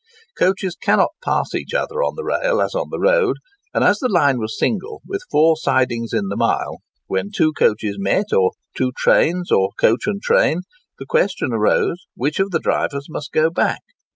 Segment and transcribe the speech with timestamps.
[0.35, 3.35] Coaches cannot pass each other on the rail as on the road;
[3.71, 7.97] and, as the line was single, with four sidings in the mile, when two coaches
[7.99, 10.61] met, or two trains, or coach and train,
[10.97, 13.81] the question arose which of the drivers must go back?